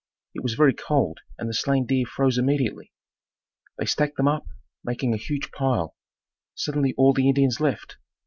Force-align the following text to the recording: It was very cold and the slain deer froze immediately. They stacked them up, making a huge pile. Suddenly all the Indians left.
It 0.33 0.41
was 0.41 0.55
very 0.55 0.73
cold 0.73 1.19
and 1.37 1.47
the 1.47 1.53
slain 1.53 1.85
deer 1.85 2.07
froze 2.07 2.39
immediately. 2.39 2.91
They 3.77 3.85
stacked 3.85 4.17
them 4.17 4.27
up, 4.27 4.47
making 4.83 5.13
a 5.13 5.17
huge 5.17 5.51
pile. 5.51 5.95
Suddenly 6.55 6.95
all 6.97 7.13
the 7.13 7.29
Indians 7.29 7.59
left. 7.59 7.97